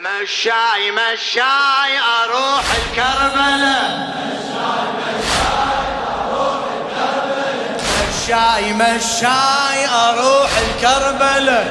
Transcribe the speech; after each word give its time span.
مشاي 0.00 0.90
مشاي 0.90 1.98
أروح 1.98 2.64
الكربلة. 2.80 4.08
مشاي 8.08 8.72
مشاي 8.72 9.86
أروح 9.86 10.50
الكربلة. 10.58 11.64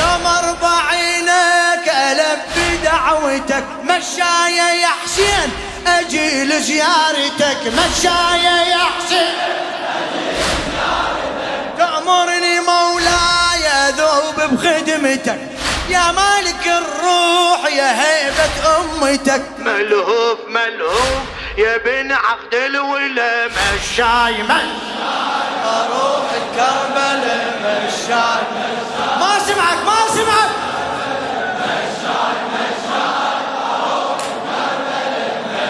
يوم 0.00 0.26
أربعينك 0.26 1.88
ألبي 1.88 2.76
دعوتك 2.84 3.64
مشاي 3.84 4.56
يا 4.80 4.88
حسين 5.04 5.50
أجي 5.86 6.44
لزيارتك. 6.44 7.60
مشاي 7.66 8.44
يا 8.44 8.84
حسين 8.98 9.34
تأمرني 11.78 12.51
مولاي 12.51 12.51
اذوب 12.51 12.51
بخدمتك 14.52 15.38
يا 15.88 16.12
مالك 16.12 16.66
الروح 16.66 17.72
يا 17.72 17.90
هيبة 18.02 18.50
أمتك. 18.76 19.42
ملهوف 19.58 20.38
ملهوف 20.48 21.22
يا 21.58 21.76
بن 21.76 22.12
عقد 22.12 22.54
الولا 22.54 23.46
مشاي 23.48 24.42
مشاي. 24.42 24.68
أروح 25.64 26.26
الكربلة 26.42 27.44
مشاي 27.64 28.42
ما 29.20 29.38
سمعك 29.46 29.78
ما 29.86 30.14
سمعك 30.14 30.50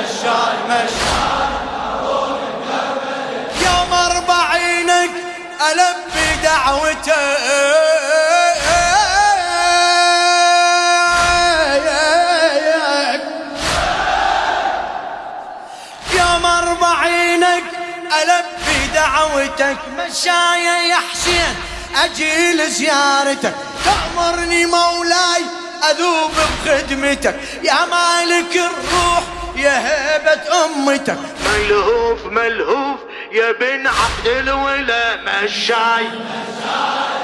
مشاي 0.03 0.57
مشاي 0.69 1.49
يوم 3.65 3.93
أربعينك 3.93 5.11
ألبي 5.71 6.43
دعوتك. 6.43 7.42
البي 18.23 18.87
دعوتك 18.95 19.77
مشايا 19.99 20.83
يا 20.83 20.97
حسين 21.13 21.55
أجي 22.05 22.53
لزيارتك 22.53 23.55
تأمرني 23.85 24.67
مولاي 24.67 25.45
أذوب 25.91 26.31
بخدمتك. 26.65 27.37
يا 27.63 27.85
مالك 27.85 28.57
الروح 28.57 29.23
يا 29.57 29.79
هيبة 29.79 30.65
أمتك. 30.65 31.19
ملهوف 31.47 32.27
ملهوف 32.27 33.01
يا 33.33 33.53
بن 33.53 33.87
عقد 33.87 34.27
الولا 34.27 35.17
مشاي 35.17 35.99
اي 35.99 36.07
مشاي. 36.07 37.22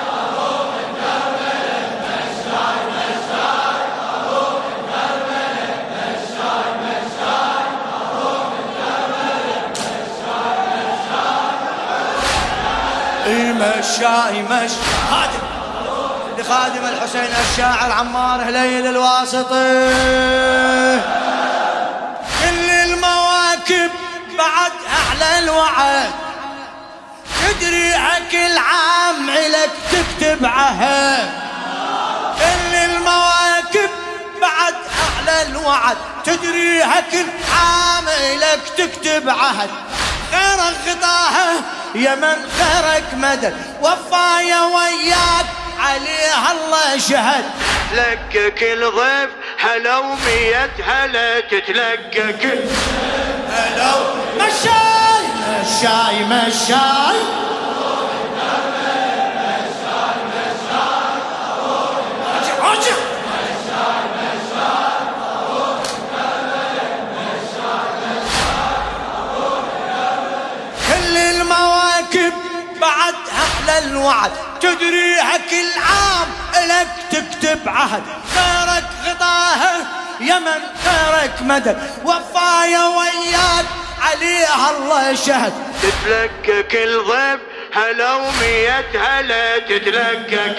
مش. 14.42 14.70
خادم. 15.10 15.42
لخادم 16.38 16.84
الحسين 16.86 17.30
الشاعر 17.50 17.92
عمار 17.92 18.42
هليل 18.42 18.86
الواسطي. 18.86 19.90
كل 22.40 22.70
المواكب 22.70 23.90
بعد 24.38 24.72
أعلى 24.98 25.38
الوعد. 25.38 26.10
تدري 27.40 27.92
كل 28.30 28.58
عام 28.58 29.30
علك 29.30 29.70
تكتب 29.92 30.46
عهد. 30.46 31.30
كل 32.38 32.74
المواكب 32.74 33.90
بعد 34.40 34.74
أعلى 35.04 35.42
الوعد. 35.42 35.96
تدري 36.24 36.82
كل 37.12 37.26
عام 37.52 38.04
لك 38.38 38.60
تكتب 38.76 39.28
عهد. 39.28 39.70
خيرك 40.32 40.76
غطاها 40.88 41.52
يا 41.94 42.14
من 42.14 42.36
خيرك 42.58 43.14
مدد. 43.14 43.54
وفايا 43.80 44.60
وياك 44.62 45.46
عليها 45.78 46.52
الله 46.52 46.98
شهد. 46.98 47.44
تلقى 47.90 48.50
كل 48.50 48.90
ضيف 48.90 49.30
هلا 49.58 49.98
ومية 49.98 50.70
هلا 50.86 51.40
تتلقى 51.40 52.32
كل. 52.32 52.60
هلو 53.50 54.14
مشاي 54.36 55.24
مشاي 55.48 56.24
مشاي. 56.24 57.47
الوعد. 73.78 74.30
تدري 74.60 75.16
كل 75.50 75.80
عام 75.80 76.28
إلك 76.64 76.88
تكتب 77.10 77.68
عهد. 77.68 78.02
خيرك 78.34 78.84
غطاها 79.06 79.86
يا 80.20 80.38
من 80.38 80.60
خيرك 80.84 81.42
مدد. 81.42 81.90
وفايا 82.04 82.86
وياك 82.86 83.66
عليها 84.02 84.70
الله 84.70 85.14
شهد. 85.14 85.52
تتلقى 85.82 86.62
كل 86.62 87.02
ضيف 87.08 87.40
هلا 87.74 88.14
ومية 88.14 88.90
هلا 89.08 89.58
تتلقى 89.58 90.54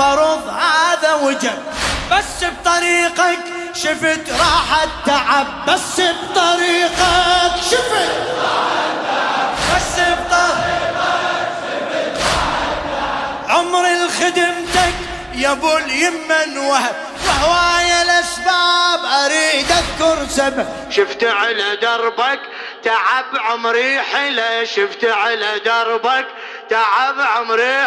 فرض 0.00 0.48
هذا 0.48 1.14
وجب 1.14 1.58
بس 2.12 2.44
بطريقك 2.44 3.38
شفت 3.74 4.30
راحة 4.30 4.86
تعب 5.06 5.46
بس 5.68 6.00
بطريقك 6.00 7.52
شفت 7.70 8.10
بس 9.76 10.00
بطريقك 10.00 11.50
عمر 13.48 13.84
الخدمتك 13.86 14.94
يا 15.34 15.52
أبو 15.52 15.76
اليمن 15.76 16.58
وهب. 16.58 16.96
وهواية 17.26 18.02
الأسباب 18.02 19.00
أريد 19.24 19.66
أذكر 19.72 20.26
سبب. 20.28 20.66
شفت 20.90 21.24
على 21.24 21.76
دربك 21.76 22.40
تعب 22.84 23.24
عمري 23.34 24.00
حلا 24.00 24.64
شفت 24.64 25.04
على 25.04 25.58
دربك 25.64 26.26
تعب 26.70 27.20
عمري 27.20 27.86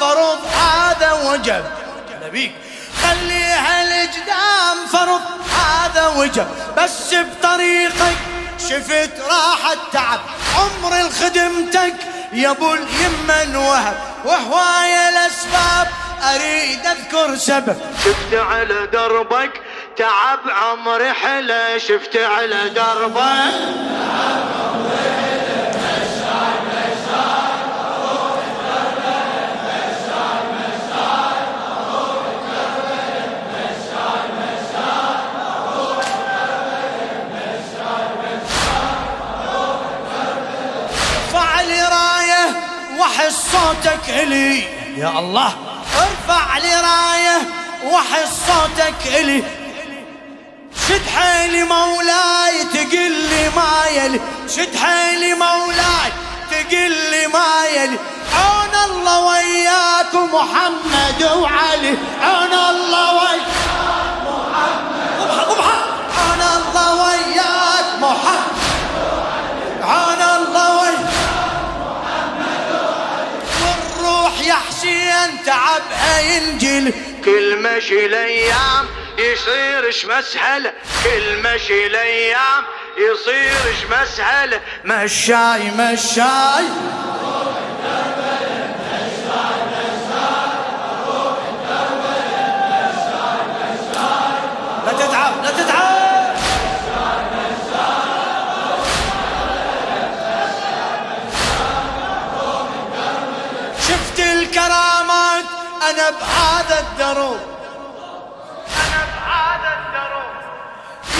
فرض 0.00 0.38
هذا 0.44 1.12
وجب. 1.12 1.64
نبيك. 2.26 2.52
خليها 3.02 3.82
الجدام 3.82 4.86
فرض 4.92 5.35
هذا 5.66 6.06
وجب 6.06 6.46
بس 6.78 7.14
بطريقك 7.14 8.16
شفت 8.58 9.20
راحة 9.28 9.76
تعب 9.92 10.20
عمر 10.56 11.00
الخدمتك 11.00 11.94
يا 12.32 12.50
أبو 12.50 12.74
اليمن 12.74 13.56
وهب 13.56 13.98
وهواية 14.24 15.08
الأسباب 15.08 15.88
أريد 16.34 16.86
أذكر 16.86 17.36
سبب. 17.36 17.76
شفت 18.04 18.34
على 18.34 18.86
دربك 18.86 19.60
تعب 19.96 20.38
عمري 20.48 21.12
حلا 21.12 21.78
شفت 21.78 22.16
على 22.16 22.68
دربك 22.68 23.54
وحس 43.26 43.52
صوتك 43.52 44.08
إلي. 44.08 44.64
يا 44.96 45.18
الله. 45.18 45.54
ارفع 46.02 46.58
لي 46.58 46.74
راية. 46.74 47.38
وحس 47.84 48.32
صوتك 48.46 49.06
إلي. 49.06 49.42
شد 50.88 51.02
حيلي 51.16 51.62
مولاي 51.62 52.64
تقل 52.74 53.12
لي 53.12 53.48
ما 53.56 53.86
يلي. 53.96 54.20
شد 54.56 54.76
حيلي 54.76 55.34
مولاي 55.34 56.12
تقل 56.50 56.90
لي 57.10 57.26
ما 57.26 57.66
يلي. 57.76 57.98
عون 58.34 58.90
الله 58.90 59.20
وياك 59.20 60.14
محمد 60.14 61.22
وعلي. 61.22 61.98
عون 62.22 62.52
الله 62.52 62.75
ينجلي 76.20 76.92
كل 77.24 77.56
مشي 77.62 78.06
الأيام 78.06 78.86
يصيرش 79.18 80.04
مسهلة 80.04 80.72
كل 81.04 81.38
مشي 81.42 81.86
الأيام 81.86 82.64
يصيرش 82.98 83.84
مسهلة 83.90 84.60
مشاي 84.84 85.70
مشاي. 85.70 86.64
لا 94.86 94.92
تتعب 94.92 95.44
لا 95.44 95.50
تتعب. 95.50 96.36
شفت 103.88 104.20
الكرامات 104.20 104.85
أنا 105.90 106.10
بهذا 106.10 106.80
الدروب 106.80 107.40
أنا 108.76 109.02
بهذا 109.12 109.70
الدروب 109.78 110.32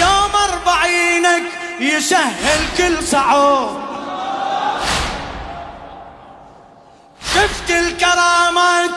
يوم 0.01 0.33
أربعينك 0.53 1.43
يسهل 1.81 2.61
كل 2.79 3.05
صعوب 3.05 3.81
شفت 7.35 7.71
الكرامات؟ 7.71 8.91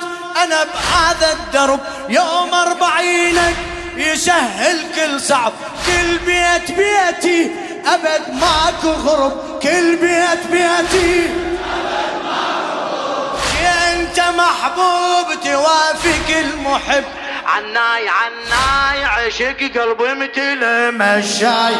أنا 0.44 0.64
بهذا 0.64 1.34
الدرب 1.34 1.80
يوم 2.10 2.54
أربعينك 2.54 3.56
يسهل 3.96 4.78
كل 4.96 5.22
صعب 5.22 5.54
كل 5.86 6.18
بيت 6.18 6.72
بيتي 6.72 7.52
أبد 7.86 8.30
ماكو 8.30 8.90
غرب. 8.90 9.60
كل 9.64 9.96
بيت 9.96 10.48
بيتي 10.52 11.49
أنت 14.20 14.36
محبوب 14.38 15.44
توافق 15.44 16.30
المحب. 16.30 17.04
عناي 17.46 18.10
عناي 18.10 19.06
عشق 19.06 19.58
قلبي 19.76 20.14
مثل 20.14 20.92
مشاي. 20.94 21.76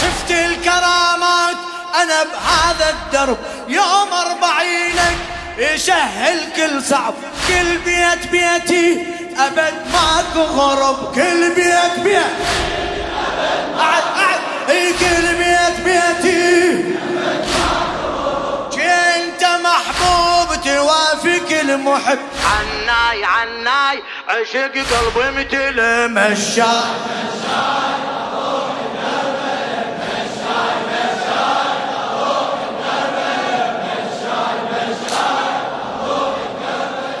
شفت 0.00 0.30
الكرامات 0.30 1.56
أنا 2.02 2.22
بهذا 2.24 2.90
الدرب. 2.90 3.38
يوم 3.68 4.12
اربعينك 4.12 5.31
يسهل 5.58 6.38
كل 6.56 6.82
صعب 6.82 7.14
كل 7.48 7.78
بيت 7.84 8.26
بيتي 8.30 9.06
أبد 9.38 9.74
ماكو 9.92 10.40
غرب 10.40 11.14
كل 11.14 11.54
بيت 11.54 12.04
بيت 12.04 12.36
قعد 13.78 14.02
إي 14.70 14.92
كل 14.92 15.34
بيت 15.36 15.80
بيتي 15.84 16.92
انت 19.16 19.44
محبوب 19.44 20.62
توافق 20.64 21.60
المحب 21.60 22.18
عناي 22.44 23.24
عناي 23.24 24.02
عشق 24.28 24.72
قلبي 24.72 25.30
مثل 25.30 25.76
مشاي. 26.10 26.82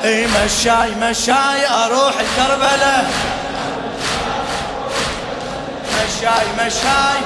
إي 0.04 0.26
مشاي 0.26 0.90
مشاي 0.94 1.66
أروح 1.66 2.14
الكربلة. 2.20 3.06
مشاي 5.94 6.46
مشاي. 6.58 7.20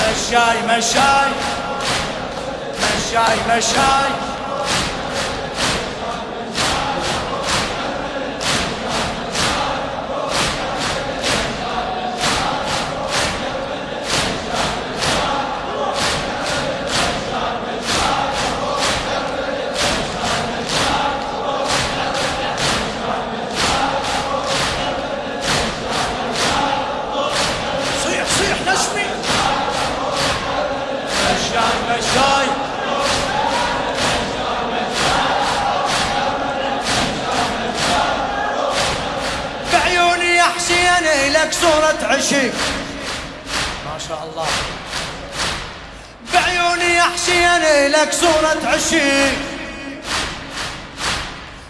مشاي 0.00 0.56
مشاي. 0.66 1.30
مشاي 2.82 3.38
مشاي. 3.48 4.29
لك 41.40 41.52
صورة 41.52 41.98
عشق 42.02 42.52
ما 43.86 43.98
شاء 44.08 44.28
الله. 44.30 44.46
بعيوني 46.34 46.94
يا 46.94 47.02
حسين 47.02 47.62
لك 47.92 48.12
صورة 48.12 48.60
عشق 48.64 49.32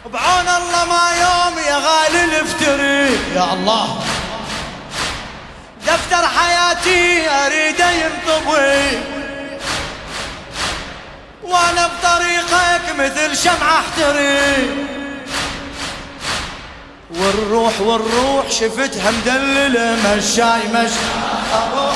بعون 0.06 0.48
الله 0.48 0.84
ما 0.84 1.10
يوم 1.20 1.58
يا 1.68 1.76
غالي 1.76 2.24
الافتري. 2.24 3.18
يا 3.34 3.52
الله. 3.52 4.04
دفتر 5.86 6.26
حياتي 6.26 7.30
أريده 7.30 7.90
ينطوي 7.90 8.98
وأنا 11.42 11.86
بطريقك 11.86 12.96
مثل 12.98 13.36
شمعة 13.36 13.80
احتري. 13.80 14.99
والروح 17.18 17.80
والروح 17.80 18.50
شفتها 18.50 19.10
مدللة 19.10 19.96
مشاي 20.16 20.68
مش 20.74 20.90
أروح. 21.54 21.94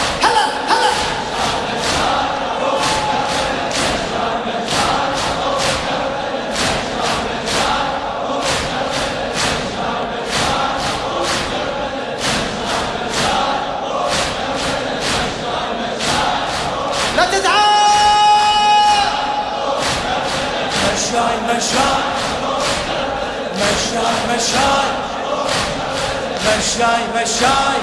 مشاي 26.58 27.02
مشاي. 27.14 27.78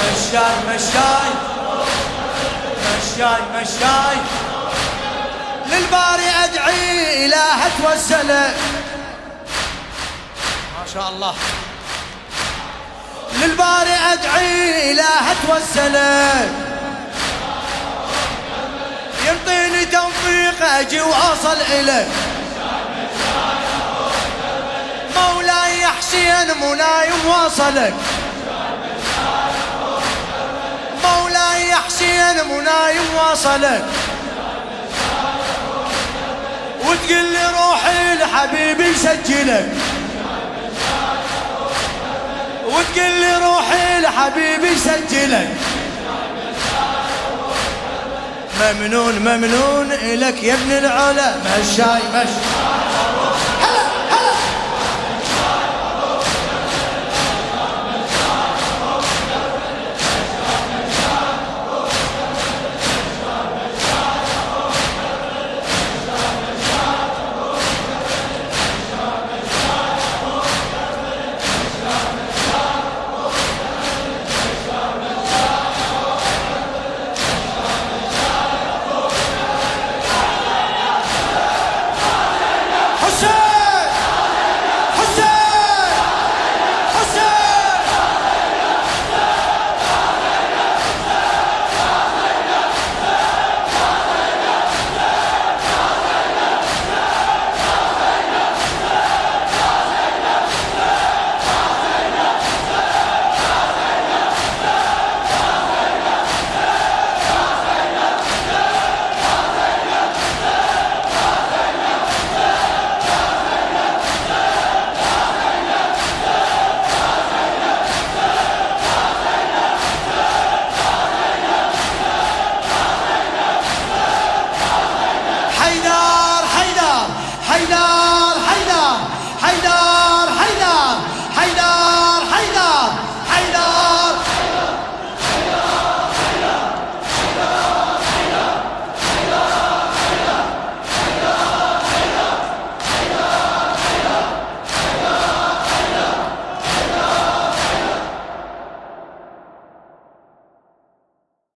مشاي 0.00 0.56
مشاي. 0.68 1.30
مشاي 2.96 3.40
مشاي. 3.54 4.16
للباري 5.66 6.28
أدعي 6.44 7.26
إله 7.26 7.60
توسله 7.78 8.54
ما 10.78 10.84
شاء 10.94 11.08
الله. 11.08 11.34
للباري 13.42 13.96
أدعي 14.12 14.92
إله 14.92 15.26
توسله 15.46 16.48
يعطيني 19.26 19.84
توفيق 19.84 20.64
أجي 20.64 21.00
واصل 21.00 21.56
حسين 26.24 26.56
مولاي 26.56 27.10
مواصلك 27.24 27.94
مولاي 31.04 31.74
حسين 31.74 32.44
مولاي 32.48 32.98
مواصلك 33.14 33.84
وتقول 36.80 37.24
لي 37.24 37.46
روحي 37.58 38.14
لحبيبي 38.14 38.84
يسجلك. 38.84 39.68
وتقول 42.66 43.12
لي 43.12 43.36
روحي 43.36 44.00
لحبيبي 44.00 44.68
يسجلك. 44.68 45.48
ممنون 48.60 49.14
ممنون 49.14 49.92
إلك 49.92 50.42
يا 50.42 50.54
ابن 50.54 50.72
العلا. 50.72 51.34
مشاي 51.44 52.02
مشاي. 52.14 52.83